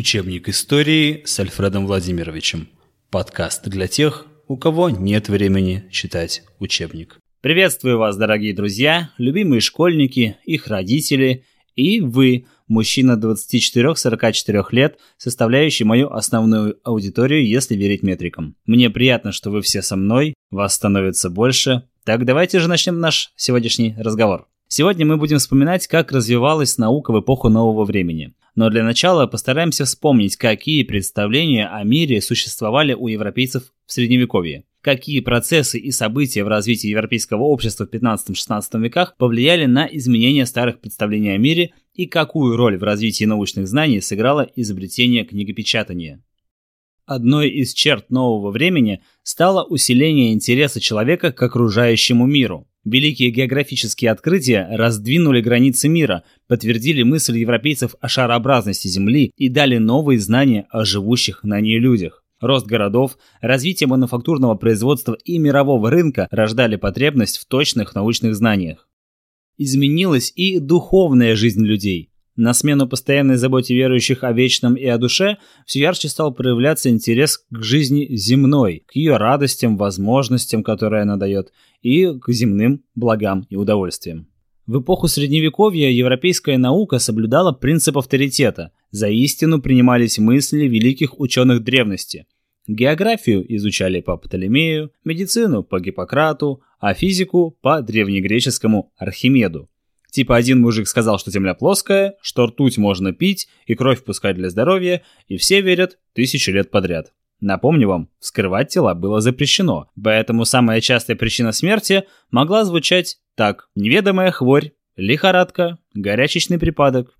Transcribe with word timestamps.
Учебник 0.00 0.48
истории 0.48 1.20
с 1.26 1.38
Альфредом 1.40 1.86
Владимировичем. 1.86 2.70
Подкаст 3.10 3.68
для 3.68 3.86
тех, 3.86 4.24
у 4.48 4.56
кого 4.56 4.88
нет 4.88 5.28
времени 5.28 5.84
читать 5.90 6.42
учебник. 6.58 7.18
Приветствую 7.42 7.98
вас, 7.98 8.16
дорогие 8.16 8.54
друзья, 8.54 9.10
любимые 9.18 9.60
школьники, 9.60 10.38
их 10.44 10.68
родители 10.68 11.44
и 11.76 12.00
вы, 12.00 12.46
мужчина 12.66 13.20
24-44 13.22 14.64
лет, 14.70 14.98
составляющий 15.18 15.84
мою 15.84 16.10
основную 16.10 16.78
аудиторию, 16.82 17.46
если 17.46 17.74
верить 17.76 18.02
метрикам. 18.02 18.56
Мне 18.64 18.88
приятно, 18.88 19.32
что 19.32 19.50
вы 19.50 19.60
все 19.60 19.82
со 19.82 19.96
мной, 19.96 20.32
вас 20.50 20.76
становится 20.76 21.28
больше. 21.28 21.82
Так 22.04 22.24
давайте 22.24 22.58
же 22.58 22.68
начнем 22.68 23.00
наш 23.00 23.34
сегодняшний 23.36 23.94
разговор. 23.98 24.48
Сегодня 24.72 25.04
мы 25.04 25.16
будем 25.16 25.38
вспоминать, 25.38 25.88
как 25.88 26.12
развивалась 26.12 26.78
наука 26.78 27.10
в 27.10 27.18
эпоху 27.18 27.48
нового 27.48 27.84
времени. 27.84 28.34
Но 28.54 28.70
для 28.70 28.84
начала 28.84 29.26
постараемся 29.26 29.84
вспомнить, 29.84 30.36
какие 30.36 30.84
представления 30.84 31.66
о 31.66 31.82
мире 31.82 32.20
существовали 32.20 32.94
у 32.94 33.08
европейцев 33.08 33.64
в 33.84 33.92
Средневековье. 33.92 34.62
Какие 34.80 35.22
процессы 35.22 35.76
и 35.80 35.90
события 35.90 36.44
в 36.44 36.48
развитии 36.48 36.86
европейского 36.86 37.42
общества 37.42 37.84
в 37.84 37.92
15-16 37.92 38.62
веках 38.80 39.16
повлияли 39.16 39.66
на 39.66 39.88
изменение 39.90 40.46
старых 40.46 40.80
представлений 40.80 41.30
о 41.30 41.38
мире 41.38 41.72
и 41.94 42.06
какую 42.06 42.56
роль 42.56 42.78
в 42.78 42.84
развитии 42.84 43.24
научных 43.24 43.66
знаний 43.66 44.00
сыграло 44.00 44.48
изобретение 44.54 45.24
книгопечатания. 45.24 46.22
Одной 47.06 47.48
из 47.48 47.74
черт 47.74 48.08
нового 48.10 48.52
времени 48.52 49.02
стало 49.24 49.64
усиление 49.64 50.32
интереса 50.32 50.78
человека 50.78 51.32
к 51.32 51.42
окружающему 51.42 52.24
миру. 52.24 52.68
Великие 52.84 53.30
географические 53.30 54.10
открытия 54.10 54.66
раздвинули 54.70 55.42
границы 55.42 55.88
мира, 55.88 56.22
подтвердили 56.46 57.02
мысль 57.02 57.38
европейцев 57.38 57.94
о 58.00 58.08
шарообразности 58.08 58.88
Земли 58.88 59.32
и 59.36 59.50
дали 59.50 59.76
новые 59.76 60.18
знания 60.18 60.66
о 60.70 60.86
живущих 60.86 61.44
на 61.44 61.60
ней 61.60 61.78
людях. 61.78 62.24
Рост 62.40 62.66
городов, 62.66 63.18
развитие 63.42 63.86
мануфактурного 63.86 64.54
производства 64.54 65.14
и 65.24 65.38
мирового 65.38 65.90
рынка 65.90 66.26
рождали 66.30 66.76
потребность 66.76 67.36
в 67.36 67.44
точных 67.44 67.94
научных 67.94 68.34
знаниях. 68.34 68.88
Изменилась 69.58 70.32
и 70.34 70.58
духовная 70.58 71.36
жизнь 71.36 71.62
людей. 71.62 72.09
На 72.42 72.54
смену 72.54 72.88
постоянной 72.88 73.36
заботе 73.36 73.74
верующих 73.74 74.24
о 74.24 74.32
вечном 74.32 74.74
и 74.74 74.86
о 74.86 74.96
душе 74.96 75.36
все 75.66 75.80
ярче 75.80 76.08
стал 76.08 76.32
проявляться 76.32 76.88
интерес 76.88 77.36
к 77.36 77.62
жизни 77.62 78.16
земной, 78.16 78.82
к 78.86 78.96
ее 78.96 79.18
радостям, 79.18 79.76
возможностям, 79.76 80.64
которые 80.64 81.02
она 81.02 81.18
дает, 81.18 81.52
и 81.82 82.06
к 82.18 82.32
земным 82.32 82.82
благам 82.94 83.46
и 83.50 83.56
удовольствиям. 83.56 84.26
В 84.66 84.80
эпоху 84.80 85.06
Средневековья 85.06 85.90
европейская 85.90 86.56
наука 86.56 86.98
соблюдала 86.98 87.52
принцип 87.52 87.98
авторитета. 87.98 88.72
За 88.90 89.10
истину 89.10 89.60
принимались 89.60 90.18
мысли 90.18 90.64
великих 90.64 91.20
ученых 91.20 91.62
древности. 91.62 92.24
Географию 92.66 93.44
изучали 93.54 94.00
по 94.00 94.16
Птолемею, 94.16 94.92
медицину 95.04 95.62
по 95.62 95.78
Гиппократу, 95.78 96.62
а 96.78 96.94
физику 96.94 97.58
по 97.60 97.82
древнегреческому 97.82 98.94
Архимеду. 98.96 99.68
Типа 100.10 100.36
один 100.36 100.60
мужик 100.60 100.88
сказал, 100.88 101.18
что 101.18 101.30
земля 101.30 101.54
плоская, 101.54 102.14
что 102.20 102.46
ртуть 102.46 102.78
можно 102.78 103.12
пить 103.12 103.48
и 103.66 103.74
кровь 103.74 104.02
пускать 104.02 104.36
для 104.36 104.50
здоровья, 104.50 105.02
и 105.28 105.36
все 105.36 105.60
верят 105.60 105.98
тысячи 106.14 106.50
лет 106.50 106.70
подряд. 106.70 107.12
Напомню 107.40 107.88
вам, 107.88 108.08
вскрывать 108.18 108.68
тела 108.68 108.94
было 108.94 109.20
запрещено, 109.20 109.88
поэтому 110.02 110.44
самая 110.44 110.80
частая 110.80 111.16
причина 111.16 111.52
смерти 111.52 112.04
могла 112.30 112.64
звучать 112.64 113.18
так. 113.34 113.68
Неведомая 113.74 114.30
хворь, 114.30 114.72
лихорадка, 114.96 115.78
горячечный 115.94 116.58
припадок. 116.58 117.16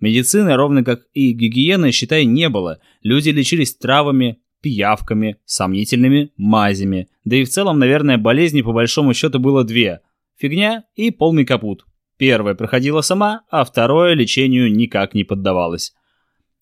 Медицины, 0.00 0.54
ровно 0.54 0.84
как 0.84 1.06
и 1.14 1.32
гигиены, 1.32 1.92
считай, 1.92 2.26
не 2.26 2.48
было. 2.50 2.80
Люди 3.02 3.30
лечились 3.30 3.74
травами, 3.74 4.38
пиявками, 4.60 5.38
сомнительными 5.46 6.32
мазями. 6.36 7.08
Да 7.24 7.36
и 7.36 7.44
в 7.44 7.48
целом, 7.48 7.78
наверное, 7.78 8.18
болезней 8.18 8.62
по 8.62 8.72
большому 8.72 9.14
счету 9.14 9.38
было 9.38 9.64
две. 9.64 10.00
Фигня 10.36 10.84
и 10.96 11.10
полный 11.10 11.46
капут. 11.46 11.86
Первое 12.16 12.54
проходило 12.54 13.00
сама, 13.00 13.42
а 13.50 13.64
второе 13.64 14.14
лечению 14.14 14.72
никак 14.72 15.14
не 15.14 15.24
поддавалось. 15.24 15.92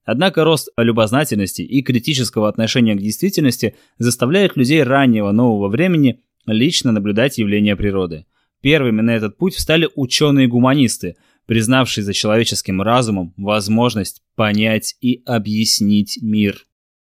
Однако 0.05 0.45
рост 0.45 0.71
любознательности 0.77 1.63
и 1.63 1.83
критического 1.83 2.49
отношения 2.49 2.95
к 2.95 3.01
действительности 3.01 3.77
заставляет 3.99 4.57
людей 4.57 4.83
раннего 4.83 5.31
нового 5.31 5.69
времени 5.69 6.21
лично 6.47 6.91
наблюдать 6.91 7.39
явления 7.39 7.77
природы. 7.77 8.27
Первыми 8.63 9.01
на 9.01 9.11
этот 9.11 9.37
путь 9.37 9.55
встали 9.55 9.89
ученые-гуманисты, 9.95 11.17
признавшие 11.47 12.05
за 12.05 12.13
человеческим 12.15 12.81
разумом 12.81 13.35
возможность 13.37 14.23
понять 14.35 14.97
и 15.01 15.23
объяснить 15.27 16.19
мир. 16.23 16.65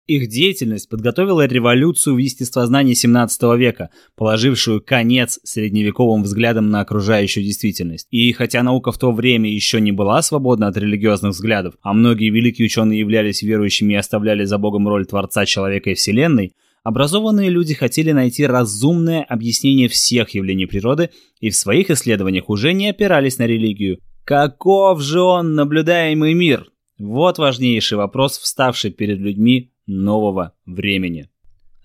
Их 0.09 0.29
деятельность 0.29 0.89
подготовила 0.89 1.47
революцию 1.47 2.17
в 2.17 2.19
естествознании 2.19 2.95
17 2.95 3.43
века, 3.57 3.91
положившую 4.17 4.83
конец 4.83 5.39
средневековым 5.45 6.25
взглядам 6.25 6.71
на 6.71 6.81
окружающую 6.81 7.45
действительность. 7.45 8.09
И 8.11 8.33
хотя 8.33 8.65
наука 8.65 8.91
в 8.91 8.99
то 8.99 9.13
время 9.13 9.49
еще 9.49 9.81
не 9.81 9.93
была 9.93 10.21
свободна 10.23 10.67
от 10.67 10.77
религиозных 10.77 11.33
взглядов, 11.33 11.75
а 11.83 11.93
многие 11.93 12.31
великие 12.31 12.67
ученые 12.67 12.99
являлись 12.99 13.43
верующими 13.43 13.93
и 13.93 13.97
оставляли 13.97 14.45
за 14.45 14.59
Богом 14.59 14.89
роль 14.89 15.07
Творца 15.07 15.47
человека 15.47 15.91
и 15.91 15.95
Вселенной, 15.95 16.53
образованные 16.83 17.49
люди 17.49 17.75
хотели 17.75 18.11
найти 18.11 18.45
разумное 18.45 19.23
объяснение 19.23 19.87
всех 19.87 20.31
явлений 20.31 20.67
природы 20.67 21.11
и 21.39 21.49
в 21.49 21.55
своих 21.55 21.91
исследованиях 21.91 22.51
уже 22.51 22.73
не 22.73 22.91
опирались 22.91 23.39
на 23.39 23.47
религию. 23.47 23.99
Каков 24.25 25.01
же 25.01 25.21
он, 25.21 25.55
наблюдаемый 25.55 26.35
мир? 26.35 26.72
Вот 26.99 27.39
важнейший 27.39 27.99
вопрос, 27.99 28.39
вставший 28.39 28.91
перед 28.91 29.19
людьми 29.19 29.73
нового 29.87 30.53
времени. 30.67 31.29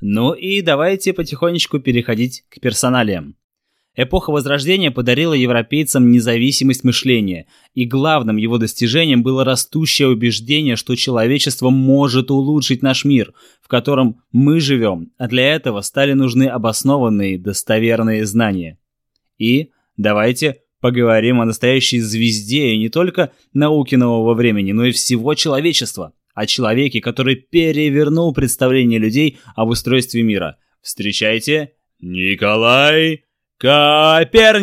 Ну 0.01 0.33
и 0.33 0.61
давайте 0.61 1.13
потихонечку 1.13 1.79
переходить 1.79 2.45
к 2.49 2.59
персоналиям. 2.59 3.35
Эпоха 3.99 4.29
Возрождения 4.29 4.91
подарила 4.91 5.33
европейцам 5.33 6.11
независимость 6.11 6.83
мышления, 6.83 7.47
и 7.73 7.85
главным 7.85 8.37
его 8.37 8.59
достижением 8.59 9.23
было 9.23 9.43
растущее 9.43 10.07
убеждение, 10.09 10.75
что 10.75 10.95
человечество 10.95 11.71
может 11.71 12.29
улучшить 12.29 12.83
наш 12.83 13.05
мир, 13.05 13.33
в 13.59 13.67
котором 13.67 14.21
мы 14.31 14.59
живем, 14.59 15.11
а 15.17 15.27
для 15.27 15.55
этого 15.55 15.81
стали 15.81 16.13
нужны 16.13 16.47
обоснованные, 16.47 17.39
достоверные 17.39 18.23
знания. 18.27 18.77
И 19.39 19.71
давайте 19.97 20.61
поговорим 20.79 21.41
о 21.41 21.45
настоящей 21.45 21.99
звезде 21.99 22.69
и 22.69 22.77
не 22.77 22.89
только 22.89 23.31
науки 23.53 23.95
нового 23.95 24.33
времени, 24.33 24.71
но 24.71 24.85
и 24.85 24.91
всего 24.91 25.33
человечества 25.33 26.13
о 26.33 26.45
человеке, 26.45 27.01
который 27.01 27.35
перевернул 27.35 28.33
представление 28.33 28.99
людей 28.99 29.39
об 29.55 29.69
устройстве 29.69 30.21
мира. 30.21 30.57
Встречайте, 30.81 31.73
Николай 31.99 33.23
Коперник! 33.57 34.59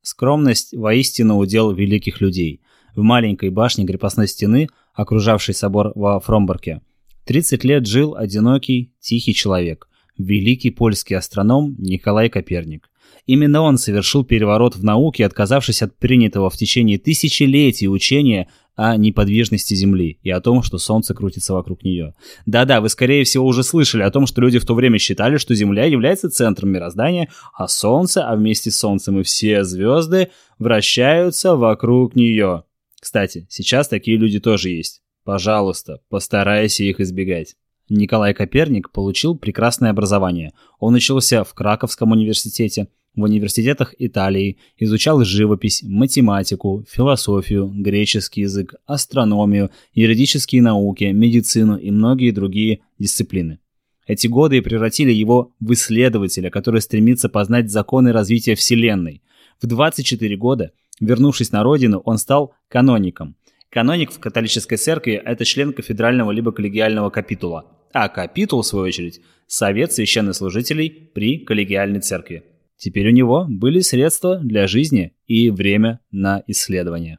Скромность 0.00 0.74
воистину 0.74 1.36
удел 1.36 1.72
великих 1.72 2.22
людей. 2.22 2.62
В 2.96 3.02
маленькой 3.02 3.50
башне 3.50 3.86
крепостной 3.86 4.26
стены, 4.26 4.68
окружавшей 4.98 5.54
собор 5.54 5.92
во 5.94 6.18
Фромборке, 6.18 6.80
30 7.24 7.62
лет 7.62 7.86
жил 7.86 8.16
одинокий, 8.16 8.92
тихий 9.00 9.32
человек– 9.32 9.88
великий 10.18 10.70
польский 10.70 11.16
астроном 11.16 11.76
Николай 11.78 12.28
Коперник. 12.28 12.90
Именно 13.24 13.60
он 13.60 13.78
совершил 13.78 14.24
переворот 14.24 14.74
в 14.74 14.82
науке, 14.82 15.24
отказавшись 15.24 15.82
от 15.82 15.96
принятого 15.96 16.50
в 16.50 16.56
течение 16.56 16.98
тысячелетий 16.98 17.86
учения 17.86 18.48
о 18.74 18.96
неподвижности 18.96 19.74
Земли 19.74 20.18
и 20.22 20.30
о 20.30 20.40
том, 20.40 20.62
что 20.62 20.78
Солнце 20.78 21.14
крутится 21.14 21.52
вокруг 21.52 21.84
нее. 21.84 22.14
Да-да, 22.46 22.80
вы 22.80 22.88
скорее 22.88 23.24
всего 23.24 23.46
уже 23.46 23.62
слышали 23.62 24.02
о 24.02 24.10
том, 24.10 24.26
что 24.26 24.40
люди 24.40 24.58
в 24.58 24.66
то 24.66 24.74
время 24.74 24.98
считали, 24.98 25.36
что 25.36 25.54
Земля 25.54 25.84
является 25.84 26.30
центром 26.30 26.70
мироздания, 26.70 27.28
а 27.54 27.68
Солнце, 27.68 28.26
а 28.26 28.34
вместе 28.34 28.70
с 28.70 28.78
Солнцем 28.78 29.20
и 29.20 29.22
все 29.22 29.62
звезды 29.62 30.30
вращаются 30.58 31.54
вокруг 31.54 32.16
нее. 32.16 32.64
Кстати, 33.00 33.46
сейчас 33.48 33.88
такие 33.88 34.16
люди 34.16 34.40
тоже 34.40 34.70
есть. 34.70 35.02
Пожалуйста, 35.24 36.00
постарайся 36.08 36.84
их 36.84 37.00
избегать. 37.00 37.54
Николай 37.88 38.34
Коперник 38.34 38.90
получил 38.90 39.36
прекрасное 39.36 39.90
образование. 39.90 40.52
Он 40.78 40.94
учился 40.94 41.44
в 41.44 41.54
Краковском 41.54 42.12
университете, 42.12 42.88
в 43.14 43.22
университетах 43.22 43.94
Италии, 43.98 44.58
изучал 44.76 45.24
живопись, 45.24 45.82
математику, 45.82 46.84
философию, 46.88 47.68
греческий 47.74 48.42
язык, 48.42 48.74
астрономию, 48.86 49.70
юридические 49.92 50.62
науки, 50.62 51.04
медицину 51.04 51.76
и 51.76 51.90
многие 51.90 52.30
другие 52.30 52.80
дисциплины. 52.98 53.58
Эти 54.06 54.26
годы 54.26 54.62
превратили 54.62 55.12
его 55.12 55.52
в 55.60 55.72
исследователя, 55.72 56.50
который 56.50 56.80
стремится 56.80 57.28
познать 57.28 57.70
законы 57.70 58.12
развития 58.12 58.54
Вселенной. 58.54 59.22
В 59.60 59.66
24 59.66 60.36
года, 60.36 60.72
вернувшись 61.00 61.52
на 61.52 61.62
родину, 61.62 62.02
он 62.04 62.18
стал 62.18 62.54
каноником. 62.68 63.36
Каноник 63.70 64.12
в 64.12 64.18
католической 64.18 64.76
церкви– 64.76 65.20
это 65.24 65.44
член 65.44 65.72
кафедрального 65.72 66.30
либо 66.30 66.52
коллегиального 66.52 67.10
капитула– 67.10 67.66
а 67.92 68.08
капитул, 68.08 68.62
в 68.62 68.66
свою 68.66 68.86
очередь, 68.86 69.20
совет 69.46 69.92
священнослужителей 69.92 70.90
при 70.90 71.38
коллегиальной 71.38 72.00
церкви. 72.00 72.44
Теперь 72.76 73.08
у 73.08 73.12
него 73.12 73.46
были 73.48 73.80
средства 73.80 74.38
для 74.38 74.66
жизни 74.66 75.14
и 75.26 75.50
время 75.50 76.00
на 76.10 76.42
исследование. 76.46 77.18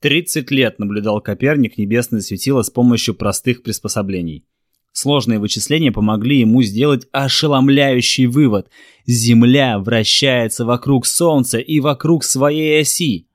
30 0.00 0.50
лет 0.52 0.78
наблюдал 0.78 1.20
Коперник 1.20 1.76
небесное 1.76 2.20
светило 2.20 2.62
с 2.62 2.70
помощью 2.70 3.14
простых 3.16 3.64
приспособлений. 3.64 4.46
Сложные 5.00 5.38
вычисления 5.38 5.92
помогли 5.92 6.40
ему 6.40 6.60
сделать 6.64 7.06
ошеломляющий 7.12 8.26
вывод. 8.26 8.68
Земля 9.06 9.78
вращается 9.78 10.64
вокруг 10.64 11.06
Солнца 11.06 11.58
и 11.58 11.78
вокруг 11.78 12.24
своей 12.24 12.80
оси. 12.80 13.28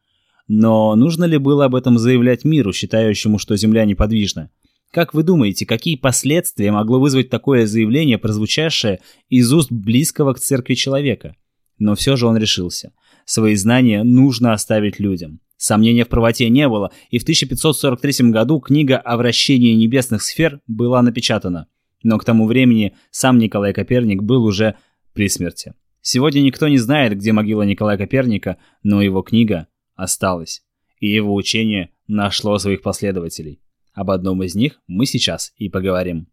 Но 0.49 0.93
нужно 0.97 1.23
ли 1.23 1.37
было 1.37 1.63
об 1.63 1.75
этом 1.75 1.97
заявлять 1.97 2.43
миру, 2.43 2.73
считающему, 2.73 3.39
что 3.39 3.55
Земля 3.55 3.85
неподвижна? 3.85 4.49
Как 4.91 5.13
вы 5.13 5.23
думаете, 5.23 5.65
какие 5.65 5.95
последствия 5.95 6.69
могло 6.69 6.99
вызвать 6.99 7.29
такое 7.29 7.65
заявление, 7.65 8.17
прозвучавшее 8.17 8.99
из 9.29 9.53
уст 9.53 9.71
близкого 9.71 10.33
к 10.33 10.41
церкви 10.41 10.73
человека? 10.73 11.37
Но 11.79 11.95
все 11.95 12.17
же 12.17 12.27
он 12.27 12.35
решился. 12.35 12.91
Свои 13.23 13.55
знания 13.55 14.03
нужно 14.03 14.51
оставить 14.51 14.99
людям. 14.99 15.39
Сомнения 15.63 16.03
в 16.03 16.09
правоте 16.09 16.49
не 16.49 16.67
было, 16.67 16.91
и 17.09 17.19
в 17.19 17.21
1543 17.21 18.31
году 18.31 18.59
книга 18.59 18.97
о 18.97 19.15
вращении 19.15 19.73
небесных 19.75 20.21
сфер 20.21 20.59
была 20.67 21.01
напечатана. 21.01 21.67
Но 22.03 22.17
к 22.17 22.25
тому 22.25 22.47
времени 22.47 22.97
сам 23.11 23.37
Николай 23.37 23.71
Коперник 23.71 24.23
был 24.23 24.43
уже 24.43 24.75
при 25.13 25.29
смерти. 25.29 25.73
Сегодня 26.01 26.41
никто 26.41 26.67
не 26.67 26.77
знает, 26.77 27.17
где 27.17 27.31
могила 27.31 27.61
Николая 27.61 27.97
Коперника, 27.97 28.57
но 28.83 29.01
его 29.01 29.21
книга 29.21 29.67
осталась, 29.95 30.63
и 30.99 31.07
его 31.07 31.33
учение 31.33 31.91
нашло 32.07 32.57
своих 32.57 32.81
последователей. 32.81 33.61
Об 33.93 34.11
одном 34.11 34.43
из 34.43 34.55
них 34.55 34.81
мы 34.87 35.05
сейчас 35.05 35.53
и 35.55 35.69
поговорим. 35.69 36.27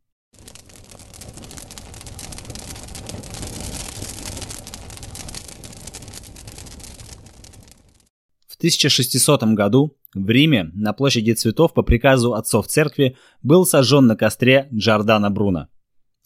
1600 8.60 9.42
году 9.54 9.96
в 10.14 10.28
Риме 10.28 10.70
на 10.74 10.92
площади 10.92 11.32
цветов 11.32 11.72
по 11.72 11.82
приказу 11.82 12.34
отцов 12.34 12.66
церкви 12.66 13.16
был 13.42 13.64
сожжен 13.64 14.06
на 14.06 14.16
костре 14.16 14.68
Джордано 14.70 15.30
Бруно. 15.30 15.68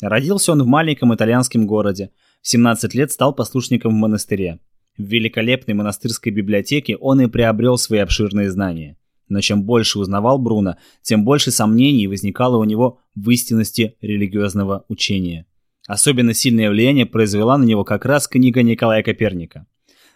Родился 0.03 0.51
он 0.51 0.65
в 0.65 0.67
маленьком 0.67 1.15
итальянском 1.15 1.65
городе, 1.65 2.11
в 2.43 2.49
17 2.49 2.93
лет 2.95 3.13
стал 3.13 3.37
послушником 3.37 3.93
в 3.93 3.95
монастыре. 3.95 4.59
В 4.99 5.05
великолепной 5.05 5.75
монастырской 5.75 6.33
библиотеке 6.33 6.97
он 6.97 7.21
и 7.21 7.29
приобрел 7.29 7.79
свои 7.79 8.01
обширные 8.01 8.51
знания. 8.51 8.99
Но 9.29 9.41
чем 9.41 9.63
больше 9.63 10.01
узнавал 10.01 10.39
Бруно, 10.39 10.77
тем 11.03 11.25
больше 11.25 11.53
сомнений 11.53 12.09
возникало 12.09 12.57
у 12.57 12.65
него 12.65 12.99
в 13.15 13.31
истинности 13.31 13.97
религиозного 14.01 14.85
учения. 14.89 15.47
Особенно 15.87 16.35
сильное 16.35 16.69
влияние 16.69 17.07
произвела 17.07 17.57
на 17.59 17.65
него 17.65 17.85
как 17.85 18.05
раз 18.05 18.27
книга 18.27 18.63
Николая 18.63 19.05
Коперника. 19.05 19.67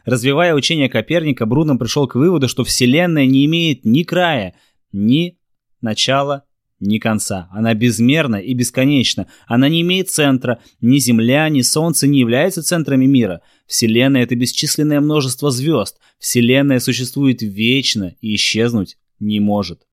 Развивая 0.08 0.55
учение 0.55 0.88
Коперника, 0.88 1.44
Бруно 1.44 1.76
пришел 1.76 2.06
к 2.06 2.14
выводу, 2.14 2.49
что 2.49 2.64
Вселенная 2.64 3.26
не 3.26 3.44
имеет 3.46 3.84
ни 3.84 4.05
края, 4.05 4.55
ни 4.93 5.38
начала, 5.81 6.44
ни 6.81 6.99
конца. 6.99 7.49
Она 7.50 7.75
безмерна 7.75 8.37
и 8.37 8.55
бесконечна. 8.55 9.26
Она 9.46 9.69
не 9.69 9.82
имеет 9.82 10.10
центра. 10.10 10.60
Ни 10.81 10.99
Земля, 10.99 11.49
ни 11.49 11.60
Солнце 11.62 12.06
не 12.06 12.20
являются 12.20 12.62
центрами 12.62 13.06
мира. 13.06 13.43
Вселенная— 13.66 14.22
это 14.25 14.34
бесчисленное 14.37 15.00
множество 15.00 15.50
звезд. 15.50 15.99
Вселенная 16.19 16.78
существует 16.78 17.43
вечно 17.43 18.14
и 18.20 18.34
исчезнуть 18.34 18.96
не 19.19 19.40
может. 19.40 19.88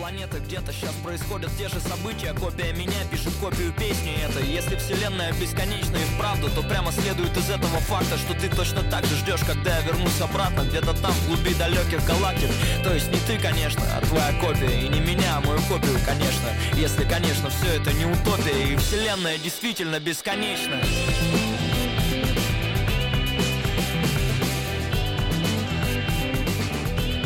Планеты 0.00 0.38
Где-то 0.38 0.72
сейчас 0.72 0.94
происходят 1.04 1.50
те 1.58 1.68
же 1.68 1.78
события. 1.80 2.32
Копия 2.32 2.72
меня 2.72 3.04
пишет 3.10 3.32
копию 3.40 3.72
песни 3.72 4.16
Это 4.24 4.40
если 4.40 4.76
вселенная 4.76 5.32
бесконечна 5.34 5.96
и 5.96 6.04
вправду 6.14 6.48
То 6.50 6.62
прямо 6.62 6.90
следует 6.90 7.36
из 7.36 7.50
этого 7.50 7.78
факта 7.80 8.16
Что 8.16 8.34
ты 8.34 8.48
точно 8.48 8.82
так 8.84 9.04
же 9.04 9.16
ждешь, 9.16 9.40
когда 9.46 9.76
я 9.76 9.82
вернусь 9.82 10.20
обратно 10.20 10.62
Где-то 10.62 10.94
там, 10.94 11.12
в 11.12 11.26
глуби 11.28 11.54
далеких 11.54 12.04
галактик. 12.06 12.48
То 12.82 12.94
есть 12.94 13.12
не 13.12 13.20
ты, 13.20 13.38
конечно, 13.38 13.82
а 13.94 14.00
твоя 14.00 14.32
копия 14.40 14.86
И 14.86 14.88
не 14.88 15.00
меня, 15.00 15.36
а 15.36 15.40
мою 15.42 15.60
копию, 15.68 15.98
конечно. 16.06 16.48
Если, 16.74 17.04
конечно, 17.04 17.50
все 17.50 17.76
это 17.76 17.92
не 17.92 18.06
утопия 18.06 18.72
И 18.72 18.76
вселенная 18.76 19.38
действительно 19.38 20.00
бесконечна. 20.00 20.80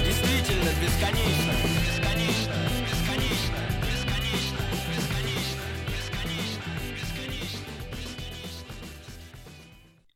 Действительно 0.05 0.70
бесконечно 0.82 1.74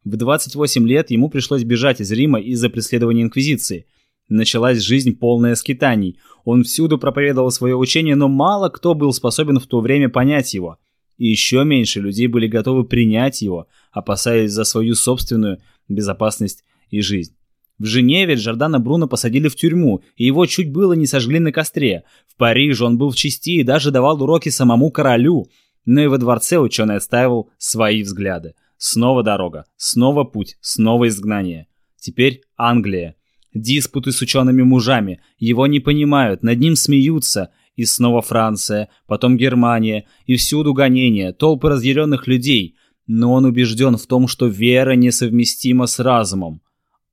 В 0.09 0.17
28 0.17 0.89
лет 0.89 1.11
ему 1.11 1.29
пришлось 1.29 1.65
бежать 1.65 2.01
из 2.01 2.11
Рима 2.11 2.41
из-за 2.41 2.71
преследования 2.71 3.25
Инквизиции. 3.25 3.85
Началась 4.31 4.79
жизнь 4.79 5.15
полная 5.15 5.55
скитаний. 5.55 6.19
Он 6.47 6.65
всюду 6.65 6.97
проповедовал 6.97 7.51
свое 7.51 7.77
учение, 7.77 8.17
но 8.17 8.27
мало 8.27 8.71
кто 8.71 8.95
был 8.95 9.13
способен 9.13 9.61
в 9.61 9.67
то 9.67 9.83
время 9.83 10.09
понять 10.09 10.55
его. 10.55 10.79
И 11.19 11.27
еще 11.27 11.63
меньше 11.63 12.01
людей 12.01 12.27
были 12.27 12.47
готовы 12.47 12.85
принять 12.85 13.43
его, 13.43 13.67
опасаясь 13.93 14.51
за 14.51 14.65
свою 14.65 14.95
собственную 14.95 15.59
безопасность 15.91 16.65
и 16.89 17.03
жизнь. 17.03 17.35
В 17.79 17.85
Женеве 17.85 18.37
Джордана 18.37 18.81
Бруно 18.81 19.09
посадили 19.09 19.49
в 19.49 19.57
тюрьму, 19.57 20.01
и 20.17 20.25
его 20.25 20.47
чуть 20.47 20.73
было 20.73 20.95
не 20.95 21.07
сожгли 21.07 21.39
на 21.39 21.53
костре. 21.53 22.05
В 22.27 22.37
Париже 22.37 22.83
он 22.83 22.97
был 22.97 23.11
в 23.11 23.17
чести 23.17 23.61
и 23.61 23.63
даже 23.63 23.91
давал 23.91 24.23
уроки 24.23 24.49
самому 24.49 24.91
королю. 24.91 25.49
Но 25.85 26.01
и 26.01 26.07
во 26.07 26.17
дворце 26.17 26.57
ученый 26.57 26.97
отстаивал 26.97 27.51
свои 27.59 28.03
взгляды. 28.03 28.55
Снова 28.79 29.25
дорога, 29.25 29.65
снова 29.77 30.23
путь, 30.23 30.57
снова 30.61 31.09
изгнание. 31.09 31.67
Теперь 31.99 32.43
Англия. 32.57 33.17
Диспуты 33.53 34.13
с 34.13 34.23
учеными 34.23 34.63
мужами. 34.63 35.21
Его 35.37 35.67
не 35.67 35.81
понимают, 35.81 36.45
над 36.45 36.61
ним 36.61 36.77
смеются. 36.77 37.51
И 37.75 37.85
снова 37.85 38.23
Франция, 38.23 38.89
потом 39.07 39.37
Германия. 39.37 40.07
И 40.27 40.37
всюду 40.37 40.75
гонения, 40.75 41.33
толпы 41.33 41.69
разъяренных 41.69 42.29
людей. 42.29 42.77
Но 43.09 43.33
он 43.33 43.47
убежден 43.47 43.97
в 43.97 44.07
том, 44.07 44.29
что 44.29 44.47
вера 44.47 44.93
несовместима 44.93 45.87
с 45.87 45.99
разумом. 45.99 46.63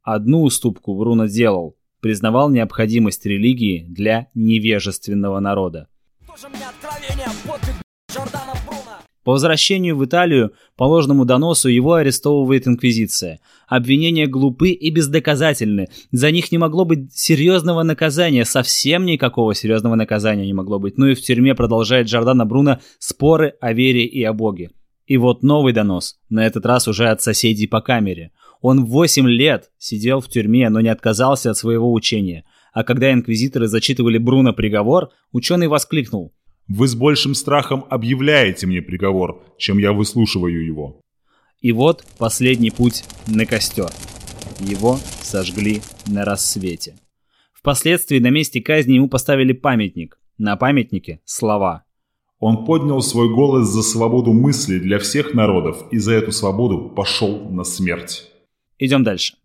Одну 0.03 0.43
уступку 0.43 0.95
Бруно 0.95 1.25
делал. 1.25 1.77
Признавал 2.00 2.51
необходимость 2.51 3.25
религии 3.25 3.88
для 3.89 4.27
невежественного 4.36 5.39
народа. 5.39 5.88
Тоже 6.27 6.48
мне 6.50 6.65
по 9.25 9.32
возвращению 9.32 9.98
в 9.98 10.05
Италию 10.05 10.53
по 10.77 10.84
ложному 10.84 11.25
доносу 11.25 11.67
его 11.67 11.96
арестовывает 11.96 12.67
Инквизиция. 12.67 13.39
Обвинения 13.67 14.27
глупы 14.27 14.70
и 14.70 14.91
бездоказательны. 14.91 15.88
За 16.12 16.29
них 16.29 16.51
не 16.51 16.60
могло 16.60 16.86
быть 16.86 17.12
серьезного 17.12 17.82
наказания, 17.82 18.46
совсем 18.46 19.03
никакого 19.03 19.55
серьезного 19.55 19.96
наказания 19.96 20.46
не 20.46 20.53
могло 20.53 20.77
быть. 20.77 21.00
Ну 21.00 21.08
и 21.08 21.15
в 21.15 21.22
тюрьме 21.22 21.55
продолжает 21.55 22.05
Джордано 22.05 22.46
Бруно 22.46 22.79
споры 23.00 23.55
о 23.60 23.74
вере 23.74 24.05
и 24.05 24.24
о 24.24 24.32
Боге. 24.32 24.70
И 25.08 25.17
вот 25.17 25.41
новый 25.41 25.74
донос, 25.74 26.17
на 26.29 26.46
этот 26.46 26.63
раз 26.67 26.88
уже 26.88 27.10
от 27.10 27.24
соседей 27.24 27.65
по 27.65 27.82
камере. 27.82 28.32
Он 28.62 28.86
8 28.86 29.27
лет 29.27 29.72
сидел 29.79 30.22
в 30.22 30.29
тюрьме, 30.29 30.70
но 30.70 30.82
не 30.82 30.89
отказался 30.89 31.50
от 31.50 31.58
своего 31.58 31.91
учения. 31.91 32.46
А 32.74 32.84
когда 32.84 33.12
инквизиторы 33.12 33.65
зачитывали 33.65 34.20
Бруно 34.20 34.53
приговор, 34.53 35.10
ученый 35.32 35.67
воскликнул– 35.67 36.32
вы 36.67 36.88
с 36.88 36.95
большим 36.95 37.36
страхом 37.36 37.86
объявляете 37.89 38.67
мне 38.67 38.81
приговор, 38.81 39.43
чем 39.57 39.77
я 39.77 39.93
выслушиваю 39.93 40.65
его. 40.65 41.01
И 41.62 41.72
вот 41.72 42.05
последний 42.17 42.72
путь 42.72 43.03
на 43.27 43.45
костер. 43.45 43.89
Его 44.60 44.98
сожгли 45.22 45.81
на 46.07 46.25
рассвете. 46.25 46.95
Впоследствии 47.53 48.19
на 48.19 48.29
месте 48.29 48.62
казни 48.62 48.93
ему 48.93 49.10
поставили 49.10 49.53
памятник. 49.53 50.19
На 50.38 50.57
памятнике 50.57 51.22
слова. 51.24 51.84
Он 52.39 52.65
поднял 52.65 53.01
свой 53.01 53.34
голос 53.34 53.67
за 53.67 53.81
свободу 53.81 54.34
мысли 54.34 54.77
для 54.79 55.00
всех 55.00 55.34
народов 55.34 55.86
и 55.91 55.98
за 55.98 56.13
эту 56.13 56.31
свободу 56.31 56.89
пошел 56.89 57.50
на 57.50 57.63
смерть. 57.63 58.29
Идем 58.77 59.03
дальше. 59.03 59.36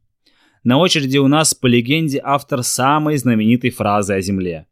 На 0.65 0.79
очереди 0.79 1.17
у 1.19 1.29
нас, 1.29 1.55
по 1.55 1.67
легенде, 1.67 2.21
автор 2.23 2.63
самой 2.63 3.17
знаменитой 3.17 3.71
фразы 3.71 4.15
о 4.15 4.21
Земле. 4.21 4.67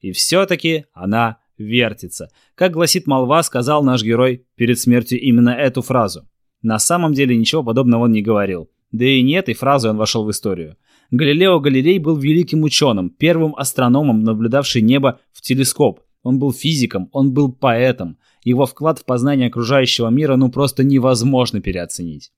И 0.00 0.12
все-таки 0.12 0.86
она 0.92 1.38
вертится. 1.58 2.30
Как 2.54 2.72
гласит 2.72 3.06
молва, 3.06 3.42
сказал 3.42 3.82
наш 3.82 4.02
герой 4.02 4.46
перед 4.56 4.78
смертью 4.78 5.20
именно 5.20 5.50
эту 5.50 5.82
фразу. 5.82 6.28
На 6.62 6.78
самом 6.78 7.12
деле 7.14 7.36
ничего 7.36 7.62
подобного 7.62 8.04
он 8.04 8.12
не 8.12 8.22
говорил. 8.22 8.70
Да 8.92 9.04
и 9.04 9.22
нет, 9.22 9.48
и 9.48 9.54
фразой 9.54 9.90
он 9.90 9.96
вошел 9.96 10.24
в 10.24 10.30
историю. 10.30 10.76
Галилео 11.10 11.60
Галилей 11.60 11.98
был 11.98 12.16
великим 12.16 12.62
ученым, 12.62 13.10
первым 13.10 13.54
астрономом, 13.56 14.22
наблюдавший 14.24 14.82
небо 14.82 15.20
в 15.32 15.40
телескоп. 15.40 16.00
Он 16.22 16.38
был 16.38 16.52
физиком, 16.52 17.08
он 17.12 17.32
был 17.32 17.52
поэтом. 17.52 18.18
Его 18.44 18.66
вклад 18.66 18.98
в 18.98 19.04
познание 19.04 19.48
окружающего 19.48 20.08
мира 20.08 20.36
ну 20.36 20.50
просто 20.50 20.84
невозможно 20.84 21.60
переоценить. 21.60 22.32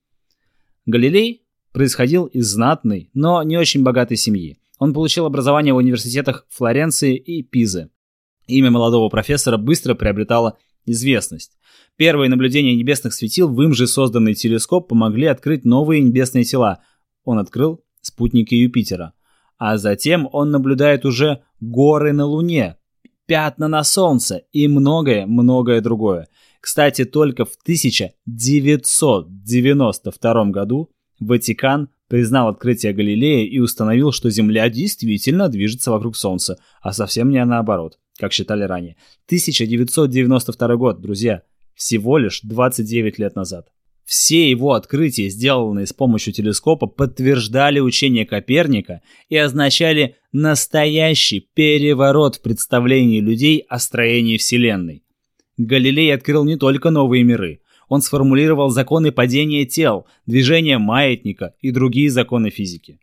Галилей 0.86 1.42
происходил 1.72 2.26
из 2.26 2.46
знатной, 2.46 3.10
но 3.14 3.42
не 3.42 3.56
очень 3.56 3.82
богатой 3.82 4.16
семьи. 4.16 4.59
Он 4.80 4.92
получил 4.94 5.26
образование 5.26 5.74
в 5.74 5.76
университетах 5.76 6.46
Флоренции 6.48 7.14
и 7.14 7.42
Пизы. 7.42 7.90
Имя 8.46 8.70
молодого 8.70 9.10
профессора 9.10 9.58
быстро 9.58 9.94
приобретало 9.94 10.56
известность. 10.86 11.58
Первые 11.96 12.30
наблюдения 12.30 12.74
небесных 12.74 13.12
светил 13.12 13.50
в 13.50 13.62
им 13.62 13.74
же 13.74 13.86
созданный 13.86 14.32
телескоп 14.32 14.88
помогли 14.88 15.26
открыть 15.26 15.66
новые 15.66 16.00
небесные 16.00 16.44
тела. 16.44 16.78
Он 17.24 17.38
открыл 17.38 17.84
спутники 18.00 18.54
Юпитера. 18.54 19.12
А 19.58 19.76
затем 19.76 20.26
он 20.32 20.50
наблюдает 20.50 21.04
уже 21.04 21.42
горы 21.60 22.14
на 22.14 22.24
Луне, 22.24 22.76
пятна 23.26 23.68
на 23.68 23.84
Солнце 23.84 24.44
и 24.50 24.66
многое-многое 24.66 25.82
другое. 25.82 26.28
Кстати, 26.62 27.04
только 27.04 27.44
в 27.44 27.54
1992 27.64 30.44
году 30.46 30.90
Ватикан 31.20 31.90
признал 32.10 32.48
открытие 32.48 32.92
Галилея 32.92 33.46
и 33.46 33.60
установил, 33.60 34.10
что 34.10 34.30
Земля 34.30 34.68
действительно 34.68 35.48
движется 35.48 35.92
вокруг 35.92 36.16
Солнца, 36.16 36.58
а 36.82 36.92
совсем 36.92 37.30
не 37.30 37.42
наоборот, 37.44 38.00
как 38.18 38.32
считали 38.32 38.64
ранее. 38.64 38.96
1992 39.26 40.76
год, 40.76 41.00
друзья, 41.00 41.42
всего 41.76 42.18
лишь 42.18 42.40
29 42.42 43.20
лет 43.20 43.36
назад. 43.36 43.68
Все 44.04 44.50
его 44.50 44.72
открытия, 44.72 45.28
сделанные 45.28 45.86
с 45.86 45.92
помощью 45.92 46.32
телескопа, 46.32 46.88
подтверждали 46.88 47.78
учение 47.78 48.26
Коперника 48.26 49.02
и 49.28 49.36
означали 49.36 50.16
настоящий 50.32 51.48
переворот 51.54 52.36
в 52.36 52.42
представлении 52.42 53.20
людей 53.20 53.64
о 53.68 53.78
строении 53.78 54.36
Вселенной. 54.36 55.04
Галилей 55.58 56.12
открыл 56.12 56.44
не 56.44 56.56
только 56.56 56.90
новые 56.90 57.22
миры, 57.22 57.60
он 57.90 58.02
сформулировал 58.02 58.70
законы 58.70 59.10
падения 59.10 59.66
тел, 59.66 60.06
движения 60.24 60.78
маятника 60.78 61.54
и 61.60 61.72
другие 61.72 62.08
законы 62.08 62.48
физики. 62.50 63.00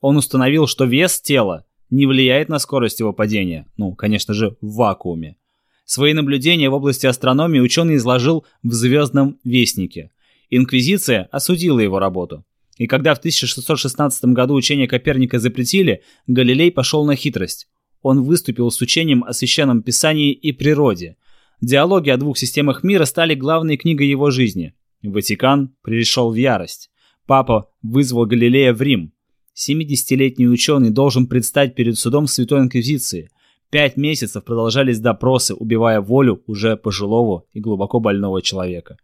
Он 0.00 0.16
установил, 0.16 0.66
что 0.66 0.86
вес 0.86 1.20
тела 1.20 1.66
не 1.90 2.06
влияет 2.06 2.48
на 2.48 2.58
скорость 2.58 3.00
его 3.00 3.12
падения, 3.12 3.66
ну, 3.76 3.94
конечно 3.94 4.32
же, 4.32 4.56
в 4.62 4.76
вакууме. 4.76 5.36
Свои 5.84 6.14
наблюдения 6.14 6.70
в 6.70 6.72
области 6.72 7.06
астрономии 7.06 7.60
ученый 7.60 7.96
изложил 7.96 8.46
в 8.62 8.72
«Звездном 8.72 9.38
вестнике». 9.44 10.10
Инквизиция 10.48 11.28
осудила 11.30 11.78
его 11.78 11.98
работу. 11.98 12.42
И 12.78 12.86
когда 12.86 13.14
в 13.14 13.18
1616 13.18 14.24
году 14.26 14.54
учение 14.54 14.88
Коперника 14.88 15.38
запретили, 15.38 16.00
Галилей 16.26 16.72
пошел 16.72 17.04
на 17.04 17.14
хитрость. 17.14 17.68
Он 18.00 18.22
выступил 18.22 18.70
с 18.70 18.80
учением 18.80 19.22
о 19.22 19.34
священном 19.34 19.82
писании 19.82 20.32
и 20.32 20.52
природе– 20.52 21.18
Диалоги 21.60 22.08
о 22.08 22.16
двух 22.16 22.38
системах 22.38 22.82
мира 22.82 23.04
стали 23.04 23.34
главной 23.34 23.76
книгой 23.76 24.08
его 24.08 24.30
жизни. 24.30 24.72
Ватикан 25.02 25.74
пришел 25.82 26.30
в 26.30 26.34
ярость. 26.34 26.90
Папа 27.26 27.70
вызвал 27.82 28.24
Галилея 28.24 28.72
в 28.72 28.80
Рим. 28.80 29.12
70-летний 29.54 30.48
ученый 30.48 30.90
должен 30.90 31.26
предстать 31.26 31.74
перед 31.74 31.98
судом 31.98 32.26
Святой 32.26 32.60
Инквизиции. 32.60 33.30
Пять 33.68 33.98
месяцев 33.98 34.42
продолжались 34.42 35.00
допросы, 35.00 35.54
убивая 35.54 36.00
волю 36.00 36.42
уже 36.46 36.76
пожилого 36.78 37.44
и 37.52 37.60
глубоко 37.60 38.00
больного 38.00 38.40
человека. 38.40 38.96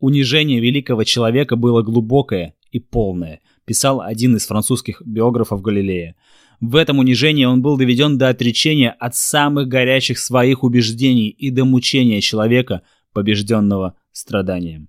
Унижение 0.00 0.60
великого 0.60 1.04
человека 1.04 1.54
было 1.54 1.82
глубокое 1.82 2.54
и 2.72 2.80
полное, 2.80 3.40
писал 3.64 4.00
один 4.00 4.34
из 4.34 4.46
французских 4.46 5.00
биографов 5.02 5.62
Галилея. 5.62 6.16
В 6.60 6.76
этом 6.76 6.98
унижении 6.98 7.46
он 7.46 7.62
был 7.62 7.78
доведен 7.78 8.18
до 8.18 8.28
отречения 8.28 8.90
от 8.90 9.16
самых 9.16 9.68
горячих 9.68 10.18
своих 10.18 10.62
убеждений 10.62 11.28
и 11.28 11.50
до 11.50 11.64
мучения 11.64 12.20
человека, 12.20 12.82
побежденного 13.14 13.94
страданием. 14.12 14.88